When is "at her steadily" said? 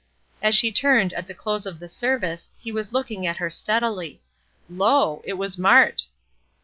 3.27-4.19